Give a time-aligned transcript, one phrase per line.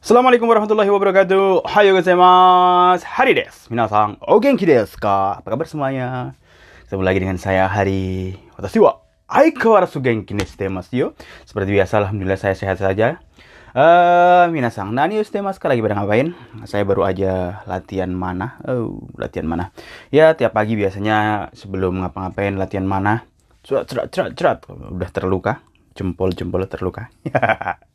[0.00, 1.68] Assalamualaikum warahmatullahi wabarakatuh.
[1.76, 3.04] Hayo gozaimasu.
[3.04, 3.52] Hari des.
[3.68, 5.36] Minasan, o genki desu ka?
[5.36, 6.32] Apa kabar semuanya?
[6.88, 8.32] Ketemu lagi dengan saya Hari.
[8.56, 11.12] Watashi wa aikawarasu genki ne shite yo.
[11.44, 13.20] Seperti biasa, alhamdulillah saya sehat saja.
[13.76, 16.32] Eh, minasan, nani shite masu Lagi pada ngapain?
[16.64, 18.56] Saya baru aja latihan mana.
[18.64, 19.68] Oh, latihan mana?
[20.08, 23.28] Ya, tiap pagi biasanya sebelum ngapa-ngapain latihan mana.
[23.68, 24.58] Cerat, cerat, cerat, cerat.
[24.64, 25.60] Udah terluka.
[25.92, 27.12] Jempol-jempol terluka.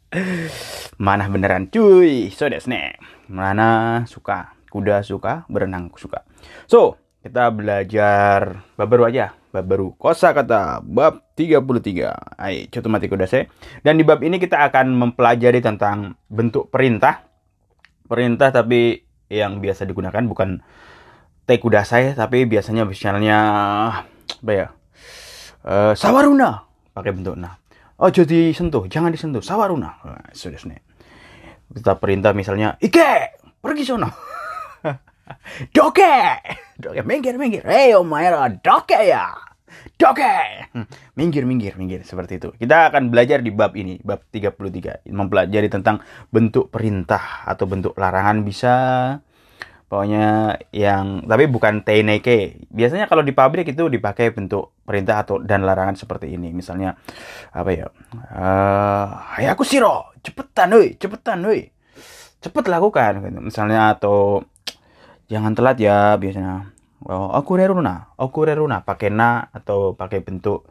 [1.05, 2.29] Mana beneran cuy.
[2.31, 2.95] So desu ne.
[3.27, 4.53] Mana suka.
[4.70, 6.27] Kuda suka, berenang suka.
[6.67, 9.31] So, kita belajar bab baru aja.
[9.55, 9.95] Bab baru.
[9.95, 12.11] Kosa kata bab 33.
[12.35, 13.47] Ayo, coba mati kuda saya.
[13.88, 17.23] Dan di bab ini kita akan mempelajari tentang bentuk perintah.
[18.03, 18.99] Perintah tapi
[19.31, 20.59] yang biasa digunakan bukan
[21.47, 23.38] te kuda saya tapi biasanya misalnya
[24.44, 24.67] apa ya?
[25.66, 26.61] Uh, sawaruna
[26.94, 27.58] pakai bentuk nah
[27.95, 29.40] Oh jadi sentuh, jangan disentuh.
[29.40, 29.95] Sawaruna.
[30.36, 30.84] Sudah nih.
[31.72, 34.12] Kita perintah misalnya, Ike, pergi sono.
[35.75, 36.16] doke,
[36.78, 37.64] doke, minggir, minggir.
[37.64, 39.31] Hei, Omaira, doke ya.
[39.95, 40.36] Doke.
[41.16, 42.03] Minggir, minggir, minggir.
[42.03, 42.52] Seperti itu.
[42.56, 45.08] Kita akan belajar di bab ini, bab 33.
[45.08, 48.73] Mempelajari tentang bentuk perintah atau bentuk larangan bisa
[49.86, 55.61] pokoknya yang tapi bukan teineke biasanya kalau di pabrik itu dipakai bentuk perintah atau dan
[55.66, 56.50] larangan seperti ini.
[56.52, 56.97] Misalnya
[57.53, 57.88] apa ya
[58.33, 61.69] uh, aku siro cepetan woi cepetan woi
[62.41, 63.41] cepet lakukan gitu.
[63.41, 64.45] misalnya atau
[65.30, 66.73] jangan telat ya biasanya.
[67.06, 70.66] Oh, aku reruna aku reruna pakai na atau pakai bentuk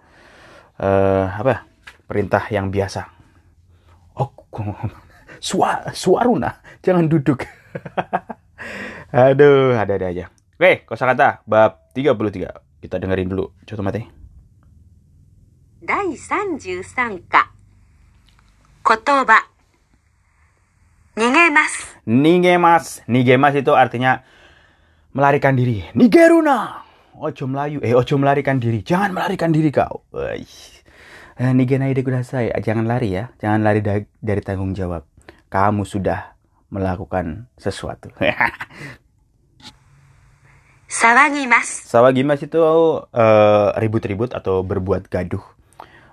[0.82, 1.70] uh, apa
[2.10, 3.06] perintah yang biasa.
[4.18, 4.34] Oh
[5.44, 7.44] suar suaruna jangan duduk
[9.13, 10.25] Aduh, ada-ada aja.
[10.59, 12.51] Oke, kosakata bab 33.
[12.79, 13.51] Kita dengerin dulu.
[13.67, 14.19] Coba mati.
[15.79, 17.51] 第33課
[18.83, 19.47] 言葉
[21.15, 23.01] 逃げます Nigemas.
[23.07, 24.23] Nigemas itu artinya
[25.13, 25.85] melarikan diri.
[25.95, 26.83] Nigeruna.
[27.15, 27.79] Ojo melayu.
[27.85, 28.81] Eh, ojo melarikan diri.
[28.81, 30.03] Jangan melarikan diri kau.
[30.15, 30.41] Eh,
[31.53, 32.51] Nigenai de kudasai.
[32.59, 33.29] Jangan lari ya.
[33.39, 33.79] Jangan lari
[34.19, 35.05] dari tanggung jawab.
[35.53, 36.33] Kamu sudah
[36.73, 38.09] melakukan sesuatu.
[40.94, 41.90] Sawagimas.
[41.90, 45.42] Sawagimas itu uh, ribut-ribut atau berbuat gaduh.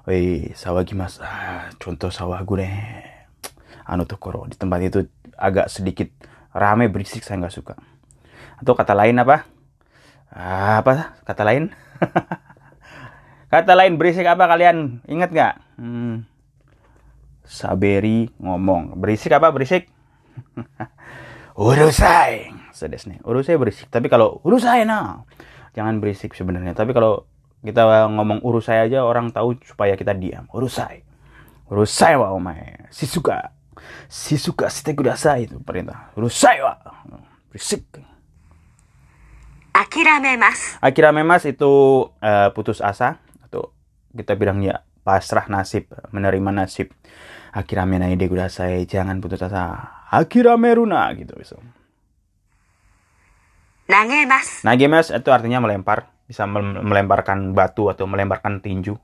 [0.09, 1.21] Wih, sawagimas.
[1.21, 2.73] Ah, contoh sawah gue deh.
[3.85, 5.05] Anu koro di tempat itu
[5.37, 6.09] agak sedikit
[6.49, 7.77] rame berisik saya nggak suka.
[8.57, 9.45] Atau kata lain apa?
[10.33, 11.69] Ah, apa kata lain?
[13.53, 15.05] kata lain berisik apa kalian?
[15.05, 15.53] Ingat nggak?
[15.77, 16.25] Hmm.
[17.45, 18.97] Saberi ngomong.
[18.97, 19.93] Berisik apa berisik?
[21.69, 23.19] Urusai sedes nih.
[23.23, 23.87] Urusai berisik.
[23.91, 25.23] Tapi kalau urusai nah.
[25.71, 26.75] Jangan berisik sebenarnya.
[26.75, 27.27] Tapi kalau
[27.61, 30.49] kita ngomong urusai aja orang tahu supaya kita diam.
[30.51, 31.11] Urusai
[31.71, 33.55] urusai wa omae si suka.
[34.11, 36.11] Si suka site kudasai itu perintah.
[36.19, 36.75] Urusai wa
[37.49, 37.87] berisik.
[39.71, 41.71] Akiramemas akiramemas itu
[42.11, 43.23] uh, putus asa.
[43.47, 43.71] Atau
[44.11, 46.91] kita bilangnya pasrah nasib menerima nasib.
[47.55, 49.79] Akirame nai de kudasai jangan putus asa.
[50.11, 51.55] Akirameruna gitu bisa
[53.91, 54.63] Nagemas.
[54.63, 58.95] Nagemas itu artinya melempar, bisa melemparkan batu atau melemparkan tinju.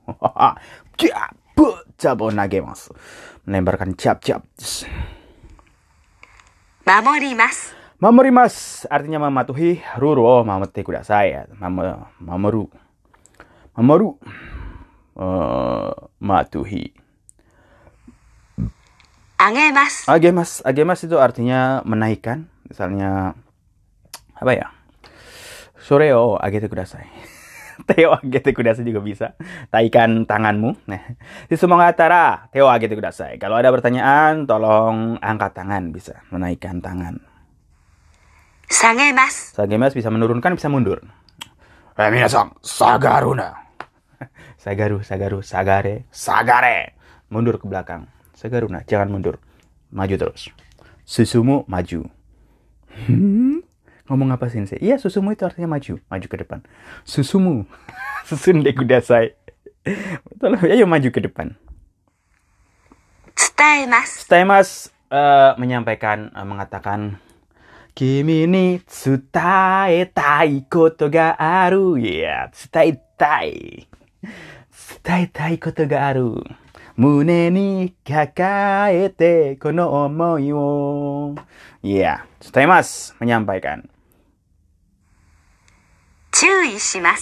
[1.98, 2.94] Jabo nagemas.
[3.42, 4.46] Melemparkan cap-cap.
[6.86, 7.74] Mamorimas.
[7.98, 9.82] Mamorimas artinya mematuhi.
[9.98, 11.50] Ruru oh mamete kudasai.
[11.58, 12.70] Mama, mamoru.
[13.74, 14.14] Mamoru.
[15.18, 15.90] Uh,
[16.22, 16.94] matuhi.
[19.42, 20.06] Agemas.
[20.06, 20.62] Agemas.
[20.62, 22.46] Agemas itu artinya menaikkan.
[22.70, 23.34] Misalnya
[24.38, 24.77] apa ya?
[25.78, 27.06] Sore o agete kudasai.
[27.88, 29.26] Teo agete kudasai juga bisa.
[29.70, 30.90] Taikan tanganmu.
[30.90, 31.02] Nah,
[31.46, 33.38] di semua tara, Teo agete kudasai.
[33.38, 36.18] Kalau ada pertanyaan, tolong angkat tangan bisa.
[36.34, 37.22] Menaikkan tangan.
[38.68, 39.56] Sagemas.
[39.56, 41.00] Sagemas bisa menurunkan, bisa mundur.
[41.98, 43.66] Eh, minasan, sagaruna.
[44.62, 46.98] Sagaru, sagaru, sagare, sagare.
[47.30, 48.06] Mundur ke belakang.
[48.34, 49.42] Sagaruna, jangan mundur.
[49.90, 50.50] Maju terus.
[51.02, 52.06] Susumu maju.
[53.08, 53.64] Hmm?
[54.08, 56.64] Ngomong apa sih Iya susumu itu artinya maju, maju ke depan.
[57.04, 57.68] Susumu,
[58.28, 59.36] susun deh kudasai.
[60.40, 61.56] Tolong ayo maju ke depan.
[63.38, 64.10] Staimas.
[64.26, 64.68] Staimas
[65.12, 67.20] uh, menyampaikan, uh, mengatakan
[67.98, 71.98] Kimi ni tsutai tai koto ga aru.
[71.98, 73.50] Ya, yeah, tsutai tai.
[74.70, 76.38] Tsutai tai koto ga aru.
[76.94, 81.34] Mune ni kakaete kono omoi wo.
[81.82, 83.90] Ya, yeah, Staimas menyampaikan.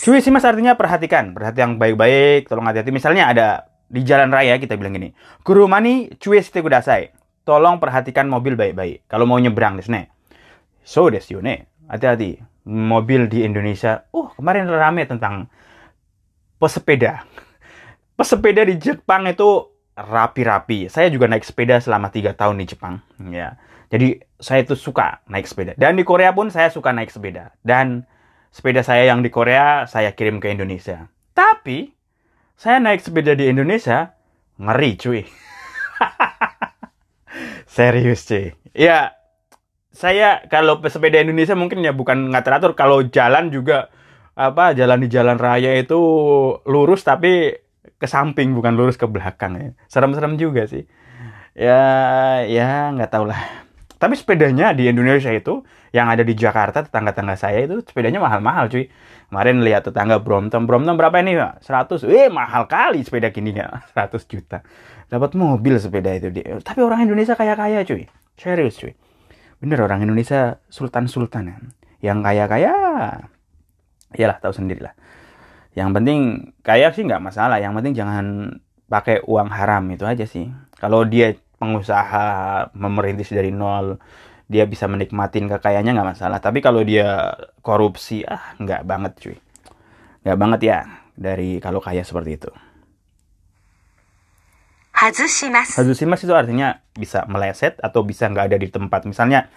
[0.03, 2.91] Cui shimasu artinya perhatikan, perhatian yang baik-baik, tolong hati-hati.
[2.95, 3.47] Misalnya ada
[3.87, 5.15] di jalan raya kita bilang gini,
[5.47, 7.15] kurumani cui shite kudasai.
[7.47, 9.07] tolong perhatikan mobil baik-baik.
[9.07, 10.11] Kalau mau nyebrang desne.
[10.83, 11.71] So desu ne.
[11.87, 12.43] Hati-hati.
[12.67, 14.03] Mobil di Indonesia.
[14.11, 15.47] Uh, kemarin rame tentang
[16.59, 17.23] pesepeda.
[18.19, 20.91] Pesepeda di Jepang itu rapi-rapi.
[20.91, 22.99] Saya juga naik sepeda selama tiga tahun di Jepang.
[23.31, 23.55] Ya.
[23.95, 25.79] Jadi saya itu suka naik sepeda.
[25.79, 27.55] Dan di Korea pun saya suka naik sepeda.
[27.63, 28.03] Dan
[28.57, 31.13] sepeda saya yang di Korea saya kirim ke Indonesia.
[31.37, 31.93] Tapi
[32.57, 34.17] saya naik sepeda di Indonesia
[34.57, 35.21] ngeri cuy.
[37.77, 38.57] Serius cuy.
[38.73, 39.13] Ya,
[39.93, 42.73] saya kalau pesepeda Indonesia mungkin ya bukan nggak teratur.
[42.73, 43.93] Kalau jalan juga
[44.33, 46.01] apa jalan di jalan raya itu
[46.65, 47.61] lurus tapi
[47.97, 49.69] ke samping bukan lurus ke belakang ya.
[49.93, 50.89] Serem-serem juga sih.
[51.53, 51.85] Ya,
[52.49, 53.66] ya nggak tahu lah.
[53.97, 58.93] Tapi sepedanya di Indonesia itu yang ada di Jakarta tetangga-tetangga saya itu sepedanya mahal-mahal cuy.
[59.33, 61.35] Kemarin lihat tetangga Brompton, Brompton berapa ini?
[61.35, 61.65] Pak?
[61.65, 62.05] 100.
[62.05, 63.83] Eh, mahal kali sepeda gini ya.
[63.97, 64.61] 100 juta
[65.07, 66.59] dapat mobil sepeda itu dia.
[66.59, 68.11] Tapi orang Indonesia kaya-kaya cuy.
[68.35, 68.93] Serius cuy.
[69.63, 71.57] Bener orang Indonesia sultan-sultan ya.
[72.13, 72.75] Yang kaya-kaya,
[74.13, 74.95] iyalah tahu sendiri lah.
[75.73, 76.19] Yang penting
[76.61, 77.63] kaya sih nggak masalah.
[77.63, 78.27] Yang penting jangan
[78.87, 80.51] pakai uang haram itu aja sih.
[80.77, 83.97] Kalau dia pengusaha memerintis dari nol
[84.47, 89.37] dia bisa menikmatin kekayaannya nggak masalah tapi kalau dia korupsi ah nggak banget cuy
[90.23, 90.79] nggak banget ya
[91.17, 92.51] dari kalau kaya seperti itu
[94.97, 95.77] Hazushimasu.
[95.77, 99.05] Hazushimasu itu artinya bisa meleset atau bisa nggak ada di tempat.
[99.05, 99.53] Misalnya,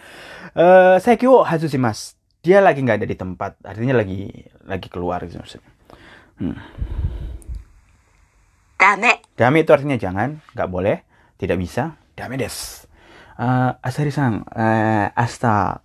[0.52, 2.19] eh uh, saya kyo Hazushimasu.
[2.44, 3.56] Dia lagi nggak ada di tempat.
[3.63, 4.28] Artinya lagi
[4.68, 5.72] lagi keluar gitu maksudnya.
[6.44, 6.60] Hmm.
[8.75, 9.24] Dame.
[9.40, 11.07] Dame itu artinya jangan, nggak boleh
[11.39, 11.95] tidak bisa.
[12.19, 12.83] Dame des.
[13.39, 15.80] Eh, Asari-san, eh, asta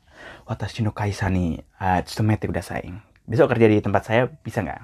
[0.50, 2.90] watashi no kaisa ni eh, tsumete kudasai.
[3.24, 4.80] Besok kerja di tempat saya bisa nggak?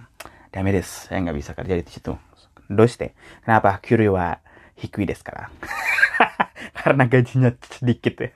[0.54, 0.86] Dame des.
[0.86, 2.14] Saya nggak bisa kerja di situ.
[2.70, 3.18] Doste.
[3.42, 3.82] Kenapa?
[3.82, 4.38] Kyuryo wa
[4.78, 5.50] hikui desu kara.
[6.78, 8.30] karena gajinya sedikit ya.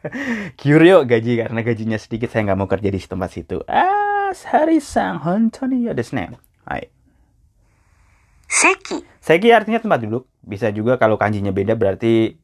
[0.58, 3.62] Kyuryo gaji karena gajinya sedikit saya nggak mau kerja di tempat situ.
[3.70, 6.34] Ah, Sari-san, hontoni ya desu ne.
[6.66, 6.90] Hai.
[8.64, 8.98] Seki.
[9.20, 10.24] Seki artinya tempat duduk.
[10.40, 12.40] Bisa juga kalau kanjinya beda berarti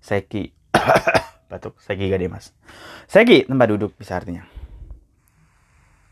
[0.00, 0.72] Seki.
[1.52, 1.76] Batuk.
[1.84, 2.56] Seki deh mas.
[3.04, 4.48] Seki tempat duduk bisa artinya.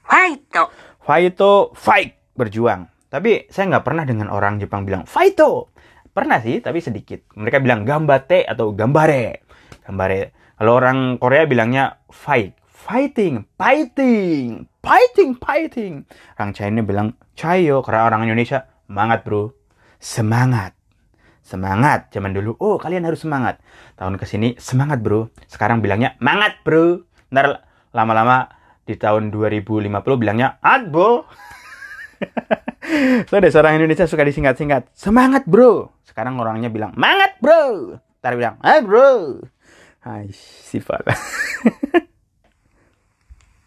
[0.05, 0.69] Faito.
[1.01, 2.93] Faito fight berjuang.
[3.09, 5.73] Tapi saya nggak pernah dengan orang Jepang bilang Faito.
[6.13, 7.25] Pernah sih, tapi sedikit.
[7.37, 9.45] Mereka bilang gambate atau gambare.
[9.85, 10.37] Gambare.
[10.57, 12.57] Kalau orang Korea bilangnya fight.
[12.87, 16.07] Fighting, fighting, fighting, fighting.
[16.39, 19.51] Orang China bilang cayo, karena orang Indonesia semangat bro.
[19.99, 20.73] Semangat.
[21.43, 22.11] Semangat.
[22.15, 23.59] Zaman dulu, oh kalian harus semangat.
[23.99, 25.29] Tahun ke sini semangat bro.
[25.51, 27.03] Sekarang bilangnya mangat bro.
[27.35, 28.51] Ntar lama-lama
[28.87, 29.91] di tahun 2050
[30.23, 31.27] bilangnya adbo.
[33.29, 34.95] so, ada seorang Indonesia suka disingkat-singkat.
[34.95, 35.91] Semangat bro.
[36.07, 37.99] Sekarang orangnya bilang, mangat bro.
[38.23, 39.43] Ntar bilang, ah bro.
[40.07, 41.03] Hai, sifat.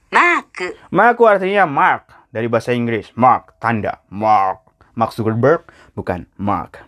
[0.10, 0.78] マーク。
[0.92, 2.10] Mark artinya mark.
[2.32, 3.10] Dari bahasa Inggris.
[3.16, 4.02] Mark, tanda.
[4.10, 4.69] Mark.
[5.00, 5.64] Mark Zuckerberg,
[5.96, 6.84] bukan Mark.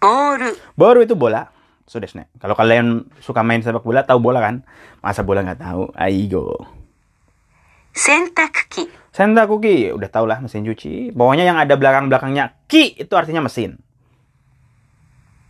[0.00, 0.50] Baru?
[0.72, 1.52] Baru itu bola.
[1.84, 4.64] Sudah so, Kalau kalian suka main sepak bola, tahu bola kan?
[5.04, 5.92] Masa bola nggak tahu?
[5.94, 6.64] Aigo.
[7.92, 8.88] Sentakuki.
[9.14, 11.12] Sentakuki, udah tau lah mesin cuci.
[11.12, 13.80] Pokoknya yang ada belakang-belakangnya ki itu artinya mesin.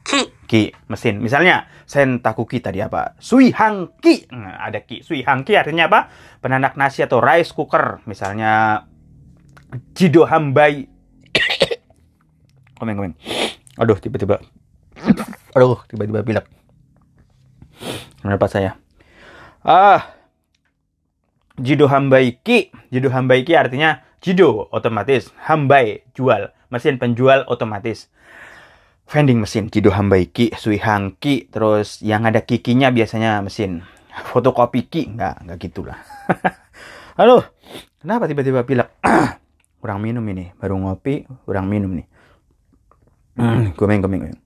[0.06, 0.22] Ki.
[0.46, 1.18] Ki, mesin.
[1.18, 3.18] Misalnya, sentakuki tadi apa?
[3.18, 4.30] Suihangki.
[4.30, 5.02] Nah, ada ki.
[5.02, 6.06] Suihangki artinya apa?
[6.38, 8.06] Penanak nasi atau rice cooker.
[8.06, 8.86] Misalnya,
[9.98, 10.95] jido hambai
[12.76, 13.12] komen, komen.
[13.80, 14.40] Aduh, tiba-tiba.
[15.56, 16.46] Aduh, tiba-tiba pilek.
[18.20, 18.80] Kenapa saya?
[19.66, 20.16] Ah,
[21.56, 22.68] Jido hambai ki.
[22.92, 28.12] Jido hambai ki artinya jido otomatis, hambai jual, mesin penjual otomatis.
[29.08, 33.86] Vending mesin jido hambai ki, suihang ki, terus yang ada kikinya biasanya mesin.
[34.28, 35.98] Fotokopi ki, enggak, enggak gitulah.
[37.20, 37.40] Halo,
[38.04, 38.92] kenapa tiba-tiba pilek?
[39.80, 42.06] kurang minum ini, baru ngopi, kurang minum nih.
[43.35, 44.39] Hmm, gomeng, gomeng, gomeng.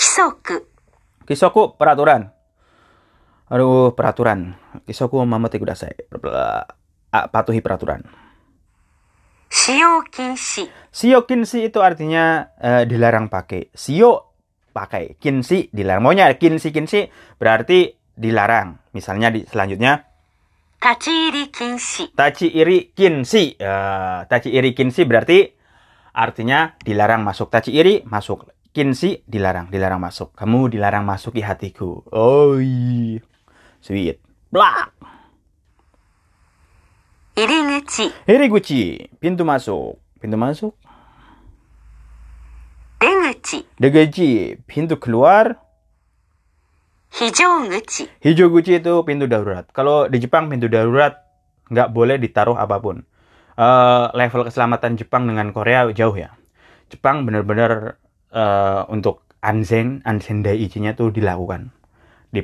[0.00, 0.66] 規則。
[1.28, 2.32] Kisoku peraturan.
[3.50, 4.56] Aduh, peraturan.
[4.86, 5.94] Kisoku mamate kudasai.
[7.12, 8.02] Ah, Patuhi peraturan.
[9.50, 10.70] 使用禁止。
[10.92, 13.74] Sio kinsi itu artinya eh, dilarang pakai.
[13.74, 14.38] Sio
[14.72, 15.18] pakai.
[15.18, 16.02] Kinsi dilarang.
[16.06, 18.78] Maunya kinsi kinsi berarti dilarang.
[18.94, 20.06] Misalnya di selanjutnya
[20.80, 22.08] 立ち入り禁止。
[22.16, 23.54] tachi iri kinsi.
[23.58, 25.52] Eh, tachi iri kinsi berarti
[26.15, 30.31] Artinya dilarang masuk tajiri, masuk kinsi dilarang, dilarang masuk.
[30.31, 32.07] Kamu dilarang masuk hatiku.
[32.07, 32.55] Oh,
[33.83, 34.23] sweet.
[34.47, 34.95] Blak.
[37.35, 38.07] Iriguchi.
[38.31, 39.99] Iriguchi, pintu masuk.
[40.23, 40.71] Pintu masuk.
[43.35, 43.59] Deguchi.
[43.75, 44.29] Deguchi,
[44.63, 45.59] pintu keluar.
[47.15, 48.07] Hijoguchi.
[48.23, 49.67] Hijoguchi itu pintu darurat.
[49.71, 51.19] Kalau di Jepang pintu darurat
[51.71, 53.03] nggak boleh ditaruh apa pun.
[53.55, 56.35] Eh, level keselamatan Jepang dengan Korea jauh ya.
[56.91, 57.95] Jepang benar-benar
[58.35, 61.71] eh, untuk anzen, anzen daiichi-nya tuh dilakukan
[62.35, 62.43] di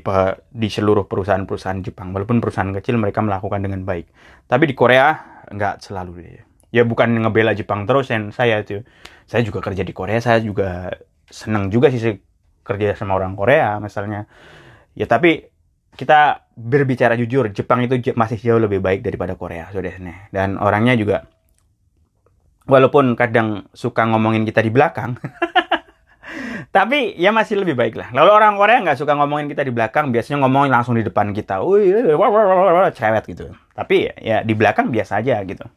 [0.56, 2.15] di seluruh perusahaan-perusahaan Jepang.
[2.15, 4.08] Walaupun perusahaan kecil mereka melakukan dengan baik.
[4.48, 5.20] Tapi di Korea
[5.51, 6.44] nggak selalu deh.
[6.72, 8.80] Ya bukan ngebela Jepang terus yang saya itu.
[9.27, 10.96] Saya juga kerja di Korea, saya juga
[11.27, 12.24] senang juga sih
[12.63, 14.32] kerja sama orang Korea misalnya.
[14.96, 15.50] Ya tapi
[16.01, 20.01] kita berbicara jujur, Jepang itu masih jauh lebih baik daripada Korea, saudara.
[20.34, 21.29] Dan orangnya juga
[22.65, 25.13] walaupun kadang suka ngomongin kita di belakang,
[26.75, 28.10] tapi ya masih lebih baik lah.
[28.17, 31.62] Lalu orang Korea nggak suka ngomongin kita di belakang, biasanya ngomongin langsung di depan kita,
[31.62, 33.53] wah, cerewet gitu.
[33.77, 35.70] Tapi ya di belakang biasa aja gitu.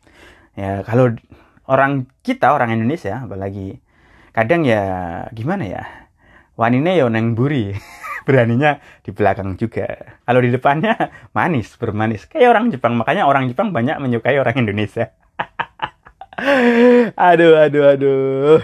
[0.56, 1.12] Ya kalau
[1.68, 3.76] orang kita orang Indonesia, apalagi
[4.32, 4.80] kadang ya
[5.36, 5.84] gimana ya,
[6.56, 7.76] wanine yo neng buri.
[8.24, 10.16] beraninya di belakang juga.
[10.24, 10.96] Kalau di depannya
[11.36, 12.26] manis, bermanis.
[12.26, 12.96] Kayak orang Jepang.
[12.96, 15.12] Makanya orang Jepang banyak menyukai orang Indonesia.
[17.30, 18.58] aduh, aduh, aduh.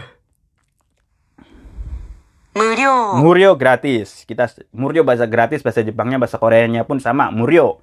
[2.50, 4.26] 無料、Muryo gratis.
[4.26, 7.31] Kita Muryo bahasa gratis, bahasa Jepangnya, bahasa Koreanya pun sama.
[7.31, 7.79] Muryo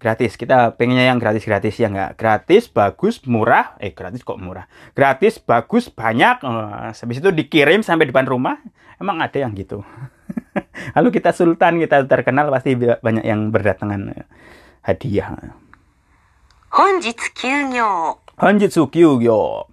[0.00, 0.40] gratis.
[0.40, 2.16] Kita pengennya yang gratis-gratis ya nggak?
[2.16, 3.76] Gratis, bagus, murah.
[3.76, 4.64] Eh gratis kok murah?
[4.96, 6.40] Gratis, bagus, banyak.
[6.40, 8.56] Eh, habis itu dikirim sampai depan rumah.
[8.96, 9.84] Emang ada yang gitu.
[10.96, 14.26] Lalu kita sultan, kita terkenal pasti banyak yang berdatangan eh,
[14.84, 15.32] hadiah.
[16.76, 18.20] Honjitsu kyugyo.
[18.36, 19.70] Honjitsu kyugyo.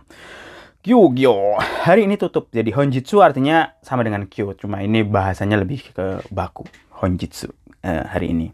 [0.84, 1.60] Kyugyo.
[1.60, 2.48] Hari ini tutup.
[2.52, 6.64] Jadi honjitsu artinya sama dengan kyu, cuma ini bahasanya lebih ke baku.
[7.04, 7.52] Honjitsu
[7.84, 8.48] uh, hari ini.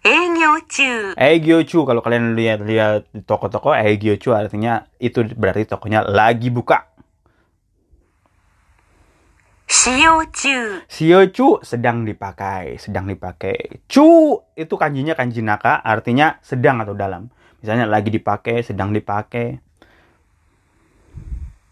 [0.00, 1.14] Eigyochu.
[1.14, 6.89] Eigyochu kalau kalian lihat-lihat di toko-toko Eigyochu artinya itu berarti tokonya lagi buka.
[9.80, 10.84] Siyo cu.
[10.92, 13.80] Siyo cu sedang dipakai, sedang dipakai.
[13.88, 17.32] Chu itu kanjinya kanji naka, artinya sedang atau dalam.
[17.64, 19.56] Misalnya lagi dipakai, sedang dipakai.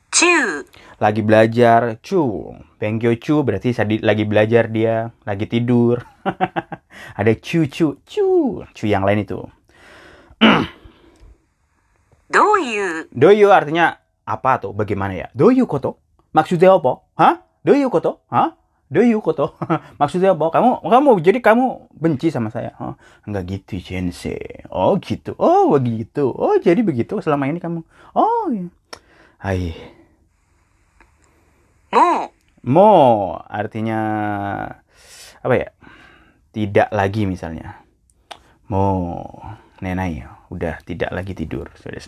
[0.09, 0.65] Chu.
[0.97, 2.57] Lagi belajar, chu.
[2.81, 6.01] Pengkyo cu berarti lagi belajar dia, lagi tidur.
[7.21, 9.45] Ada chu chu chu, chu yang lain itu.
[12.33, 13.05] doyu.
[13.13, 14.73] Doyu artinya apa tuh?
[14.73, 15.29] Bagaimana ya?
[15.37, 16.01] Doyu koto?
[16.33, 17.05] Maksudnya apa?
[17.21, 17.48] Hah?
[17.69, 18.25] Do you koto?
[18.33, 18.57] Hah?
[18.89, 19.53] Do you koto?
[20.01, 22.73] Maksudnya bahwa kamu kamu jadi kamu benci sama saya.
[22.81, 22.97] ha?
[23.29, 24.65] enggak gitu, Jense.
[24.73, 25.37] Oh, gitu.
[25.37, 26.33] Oh, begitu.
[26.33, 27.85] Oh, jadi begitu selama ini kamu.
[28.17, 28.73] Oh, ya.
[29.45, 29.77] Hai.
[31.93, 32.33] Mo.
[32.65, 32.93] Mo
[33.53, 34.01] artinya
[35.45, 35.69] apa ya?
[36.57, 37.85] Tidak lagi misalnya.
[38.73, 39.13] Mo
[39.85, 42.01] nenai udah tidak lagi tidur, saudara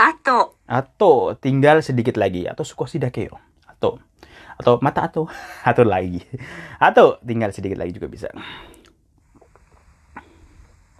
[0.00, 2.44] Atau atau tinggal sedikit lagi.
[2.44, 3.96] Atau sukoshi sidakeyo atau
[4.58, 5.24] atau mata atau
[5.70, 6.20] atau lagi.
[6.76, 8.28] Atau tinggal sedikit lagi juga bisa.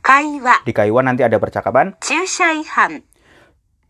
[0.00, 0.64] Kaiwa.
[0.64, 1.92] Di kaiwa nanti ada percakapan.
[2.00, 3.04] Cusa ihang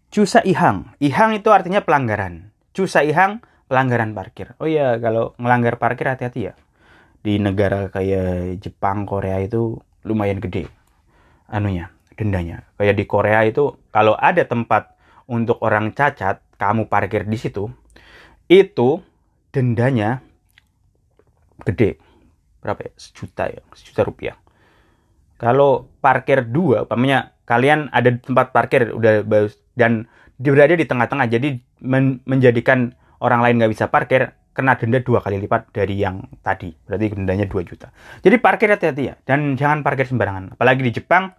[0.08, 0.96] cusa ihang.
[1.00, 2.52] Ihang itu artinya pelanggaran.
[2.72, 4.56] Cusa ihang pelanggaran parkir.
[4.60, 6.54] Oh iya kalau melanggar parkir hati-hati ya.
[7.20, 10.68] Di negara kayak Jepang Korea itu lumayan gede.
[11.48, 12.64] Anunya dendanya.
[12.80, 14.96] Kayak di Korea itu kalau ada tempat
[15.28, 17.68] untuk orang cacat, kamu parkir di situ,
[18.48, 19.04] itu
[19.52, 20.24] dendanya
[21.68, 22.00] gede.
[22.64, 22.92] Berapa ya?
[22.96, 24.36] Sejuta ya, sejuta rupiah.
[25.38, 31.62] Kalau parkir dua, umpamanya kalian ada tempat parkir udah bagus dan berada di tengah-tengah, jadi
[31.78, 36.74] men- menjadikan orang lain nggak bisa parkir, kena denda dua kali lipat dari yang tadi.
[36.74, 37.94] Berarti dendanya 2 juta.
[38.18, 40.58] Jadi parkir hati-hati ya, dan jangan parkir sembarangan.
[40.58, 41.30] Apalagi di Jepang,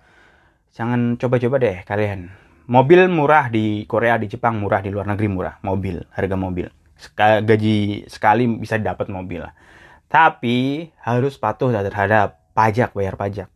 [0.71, 2.48] jangan coba-coba deh kalian.
[2.69, 5.57] Mobil murah di Korea, di Jepang murah, di luar negeri murah.
[5.65, 6.69] Mobil, harga mobil.
[7.17, 9.41] Gaji sekali bisa dapat mobil.
[10.05, 13.49] Tapi harus patuh terhadap pajak, bayar pajak.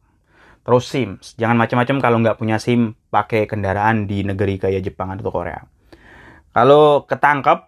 [0.66, 5.30] Terus SIM, jangan macam-macam kalau nggak punya SIM pakai kendaraan di negeri kayak Jepang atau
[5.30, 5.62] Korea.
[6.50, 7.60] Kalau ketangkep,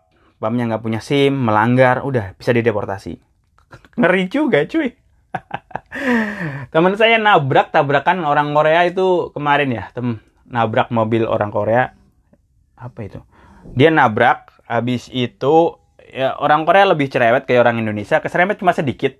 [0.41, 3.21] umpamanya nggak punya SIM, melanggar, udah bisa dideportasi.
[4.01, 4.97] Ngeri juga cuy.
[6.73, 10.17] Teman saya nabrak tabrakan orang Korea itu kemarin ya, tem
[10.49, 11.93] nabrak mobil orang Korea.
[12.77, 13.19] Apa itu?
[13.73, 15.77] Dia nabrak, habis itu
[16.09, 19.17] ya orang Korea lebih cerewet kayak orang Indonesia, keserempet cuma sedikit.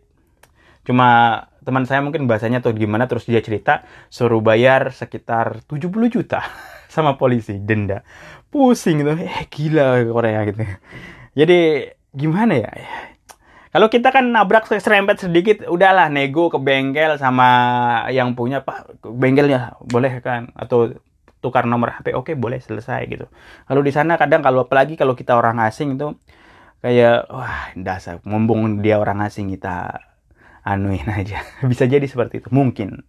[0.86, 3.82] Cuma teman saya mungkin bahasanya tuh gimana terus dia cerita
[4.14, 6.46] suruh bayar sekitar 70 juta
[6.94, 8.06] sama polisi denda.
[8.54, 9.12] Pusing gitu.
[9.18, 10.62] Eh gila Korea gitu.
[11.34, 12.72] Jadi gimana ya?
[13.76, 19.76] Kalau kita kan nabrak serempet sedikit, udahlah nego ke bengkel sama yang punya pak bengkelnya
[19.84, 20.96] boleh kan atau
[21.46, 23.30] tukar nomor HP oke boleh selesai gitu.
[23.70, 26.18] Kalau di sana kadang kalau apalagi kalau kita orang asing itu
[26.82, 30.02] kayak wah dasar mumpung dia orang asing kita
[30.66, 31.46] anuin aja.
[31.70, 33.06] Bisa jadi seperti itu mungkin.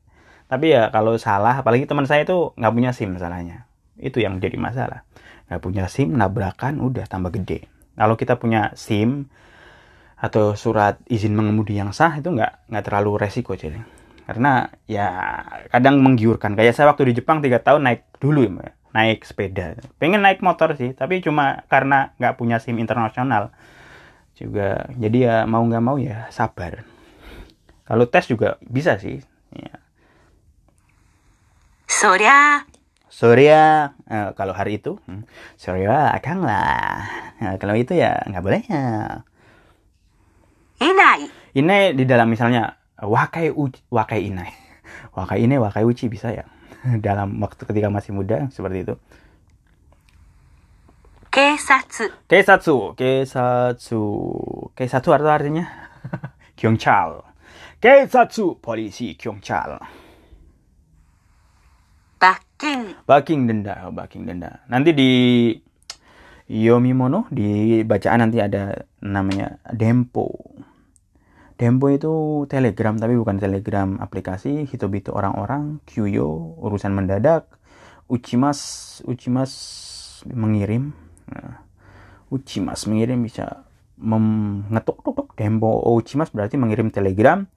[0.52, 3.64] Tapi ya kalau salah apalagi teman saya itu nggak punya sim masalahnya
[3.96, 5.08] itu yang jadi masalah.
[5.48, 7.64] Nggak punya sim nabrakan udah tambah gede.
[7.96, 9.32] Kalau kita punya sim
[10.16, 13.84] atau surat izin mengemudi yang sah itu nggak nggak terlalu resiko jadi
[14.26, 15.08] karena ya
[15.70, 16.58] kadang menggiurkan.
[16.58, 19.78] Kayak saya waktu di Jepang tiga tahun naik dulu ya naik sepeda.
[20.02, 23.54] Pengen naik motor sih tapi cuma karena nggak punya sim internasional.
[24.34, 26.82] Juga jadi ya mau nggak mau ya sabar.
[27.86, 29.22] Kalau tes juga bisa sih
[29.54, 29.78] ya.
[31.86, 32.66] Soria
[33.06, 35.22] Soria eh, kalau hari itu hmm.
[35.54, 37.06] Soria akang lah.
[37.38, 39.22] Eh, kalau itu ya nggak boleh ya.
[40.82, 41.30] Inai.
[41.56, 44.66] Inai di dalam misalnya wakai uchi, wakai inai
[45.16, 46.44] wakai inai wakai uci bisa ya?
[47.04, 48.94] Dalam waktu ketika masih muda seperti itu.
[51.32, 54.02] Kesatsu Kesatsu Kesatsu
[54.72, 55.68] Kesatsu apa artinya?
[56.58, 57.20] Kyongchal.
[57.76, 59.76] Kesatsu polisi kyongchal.
[62.16, 63.04] Baking.
[63.04, 64.64] Baking denda oh, baking denda.
[64.72, 65.10] Nanti di
[66.48, 68.72] Yomimono di bacaan nanti ada
[69.04, 70.32] namanya Dempo.
[71.56, 77.48] Dempo itu telegram tapi bukan telegram aplikasi, hitobito orang-orang, Kyuyo urusan mendadak,
[78.12, 79.52] Uchimas Uchimas
[80.28, 80.92] mengirim.
[81.32, 81.64] Nah,
[82.28, 83.64] Uchimas mengirim bisa
[83.96, 87.48] mengetuk tuk tuk Dempo Uchimas berarti mengirim telegram.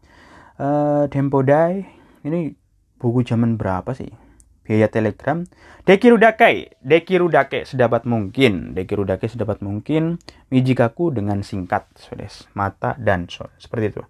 [0.56, 1.84] Eh Dempo Dai
[2.24, 2.56] ini
[3.00, 4.29] buku zaman berapa sih?
[4.70, 5.50] Biaya telegram.
[5.90, 8.78] Dekirudake Dekirudake sedapat mungkin.
[8.78, 10.22] Dekirudake sedapat mungkin.
[10.54, 12.46] Mijikaku dengan singkat Sodes.
[12.54, 14.04] Mata dan so seperti itu.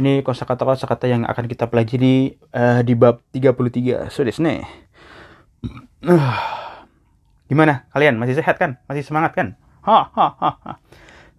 [0.00, 4.40] Ini kosakata kosakata yang akan kita pelajari eh, di bab 33 Sodes.
[4.40, 4.64] Nih.
[6.00, 6.16] Uh,
[7.52, 7.84] gimana?
[7.92, 8.80] Kalian masih sehat kan?
[8.88, 9.60] Masih semangat kan?
[9.84, 10.72] Ha ha ha, ha.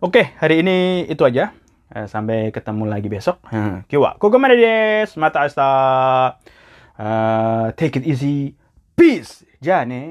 [0.02, 1.58] oke hari ini itu aja.
[1.92, 3.42] Eh, sampai ketemu lagi besok.
[3.50, 5.18] Hmm, Kiwa kokomade desu.
[5.18, 5.70] Mata asta.
[7.02, 8.61] Uh, take it easy.
[9.02, 10.10] Peace, Johnny.